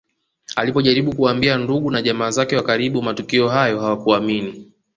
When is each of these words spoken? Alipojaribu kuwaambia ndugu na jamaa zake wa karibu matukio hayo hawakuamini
Alipojaribu 0.55 1.15
kuwaambia 1.15 1.57
ndugu 1.57 1.91
na 1.91 2.01
jamaa 2.01 2.31
zake 2.31 2.55
wa 2.55 2.63
karibu 2.63 3.01
matukio 3.01 3.49
hayo 3.49 3.79
hawakuamini 3.79 4.71